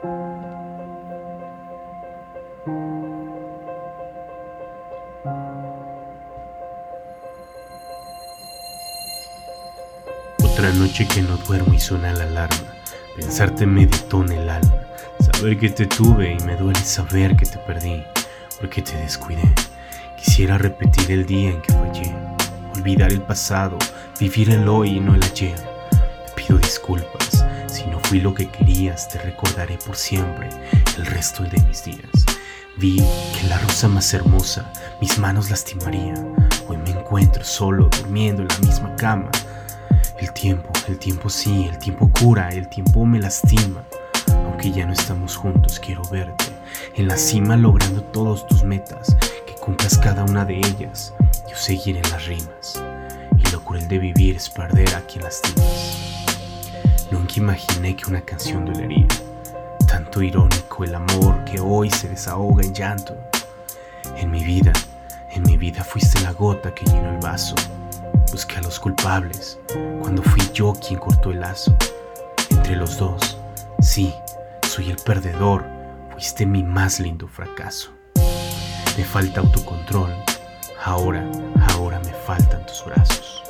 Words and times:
Otra 0.00 0.10
noche 10.74 11.08
que 11.08 11.22
no 11.22 11.36
duermo 11.38 11.74
y 11.74 11.80
suena 11.80 12.12
la 12.12 12.24
alarma. 12.24 12.56
Pensarte 13.16 13.66
me 13.66 13.86
detona 13.86 14.36
el 14.36 14.48
alma. 14.48 14.74
Saber 15.18 15.58
que 15.58 15.70
te 15.70 15.86
tuve 15.86 16.36
y 16.38 16.44
me 16.44 16.54
duele 16.54 16.78
saber 16.78 17.36
que 17.36 17.46
te 17.46 17.58
perdí. 17.58 18.04
Porque 18.60 18.82
te 18.82 18.96
descuidé. 18.98 19.52
Quisiera 20.16 20.58
repetir 20.58 21.10
el 21.10 21.26
día 21.26 21.50
en 21.50 21.60
que 21.60 21.72
fallé. 21.72 22.14
Olvidar 22.76 23.10
el 23.10 23.22
pasado, 23.22 23.76
vivir 24.20 24.50
el 24.50 24.68
hoy 24.68 24.98
y 24.98 25.00
no 25.00 25.16
el 25.16 25.22
ayer. 25.24 25.58
Te 25.90 26.32
pido 26.36 26.56
disculpas. 26.58 27.17
Fui 28.08 28.22
lo 28.22 28.32
que 28.32 28.48
querías, 28.48 29.06
te 29.10 29.18
recordaré 29.18 29.76
por 29.84 29.94
siempre 29.94 30.48
el 30.96 31.04
resto 31.04 31.42
de 31.42 31.60
mis 31.64 31.84
días. 31.84 32.24
Vi 32.78 32.96
que 32.96 33.46
la 33.48 33.58
rosa 33.58 33.86
más 33.86 34.14
hermosa 34.14 34.72
mis 34.98 35.18
manos 35.18 35.50
lastimaría. 35.50 36.14
Hoy 36.68 36.78
me 36.78 36.88
encuentro 36.88 37.44
solo, 37.44 37.90
durmiendo 38.00 38.40
en 38.40 38.48
la 38.48 38.58
misma 38.60 38.96
cama. 38.96 39.30
El 40.18 40.32
tiempo, 40.32 40.72
el 40.88 40.98
tiempo 40.98 41.28
sí, 41.28 41.68
el 41.70 41.78
tiempo 41.78 42.10
cura, 42.18 42.48
el 42.48 42.70
tiempo 42.70 43.04
me 43.04 43.20
lastima. 43.20 43.84
Aunque 44.28 44.72
ya 44.72 44.86
no 44.86 44.94
estamos 44.94 45.36
juntos, 45.36 45.78
quiero 45.78 46.00
verte 46.10 46.46
en 46.94 47.08
la 47.08 47.16
cima 47.18 47.58
logrando 47.58 48.02
todas 48.04 48.46
tus 48.46 48.64
metas, 48.64 49.18
que 49.46 49.52
cumplas 49.60 49.98
cada 49.98 50.24
una 50.24 50.46
de 50.46 50.56
ellas. 50.56 51.12
Yo 51.46 51.56
seguiré 51.56 52.00
las 52.10 52.24
rimas. 52.24 52.82
Y 53.36 53.50
lo 53.50 53.62
cruel 53.62 53.86
de 53.86 53.98
vivir 53.98 54.36
es 54.36 54.48
perder 54.48 54.94
a 54.94 55.02
quien 55.02 55.24
lastimas. 55.24 56.27
Nunca 57.28 57.40
imaginé 57.40 57.94
que 57.94 58.08
una 58.08 58.22
canción 58.22 58.64
dolería. 58.64 59.06
Tanto 59.86 60.22
irónico 60.22 60.82
el 60.82 60.94
amor 60.94 61.44
que 61.44 61.60
hoy 61.60 61.90
se 61.90 62.08
desahoga 62.08 62.64
en 62.64 62.72
llanto. 62.72 63.14
En 64.16 64.30
mi 64.30 64.42
vida, 64.42 64.72
en 65.32 65.42
mi 65.42 65.58
vida 65.58 65.84
fuiste 65.84 66.22
la 66.22 66.32
gota 66.32 66.74
que 66.74 66.86
llenó 66.86 67.10
el 67.10 67.18
vaso. 67.18 67.54
Busqué 68.32 68.56
a 68.56 68.62
los 68.62 68.80
culpables 68.80 69.60
cuando 70.00 70.22
fui 70.22 70.40
yo 70.54 70.72
quien 70.72 70.98
cortó 70.98 71.30
el 71.30 71.40
lazo. 71.40 71.76
Entre 72.48 72.76
los 72.76 72.96
dos, 72.96 73.36
sí, 73.80 74.14
soy 74.66 74.88
el 74.88 74.96
perdedor, 74.96 75.66
fuiste 76.12 76.46
mi 76.46 76.62
más 76.62 76.98
lindo 76.98 77.28
fracaso. 77.28 77.90
Me 78.96 79.04
falta 79.04 79.40
autocontrol, 79.40 80.14
ahora, 80.82 81.30
ahora 81.74 82.00
me 82.00 82.12
faltan 82.24 82.64
tus 82.64 82.86
brazos. 82.86 83.47